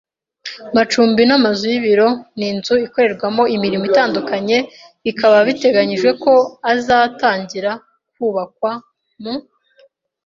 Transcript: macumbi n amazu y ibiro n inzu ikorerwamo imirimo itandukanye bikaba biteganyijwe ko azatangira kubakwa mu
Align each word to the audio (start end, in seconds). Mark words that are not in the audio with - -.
macumbi 0.75 1.23
n 1.25 1.31
amazu 1.39 1.63
y 1.71 1.75
ibiro 1.79 2.09
n 2.37 2.41
inzu 2.49 2.73
ikorerwamo 2.85 3.43
imirimo 3.55 3.83
itandukanye 3.91 4.57
bikaba 5.03 5.37
biteganyijwe 5.47 6.09
ko 6.23 6.33
azatangira 6.73 7.71
kubakwa 8.13 8.71
mu 9.21 9.33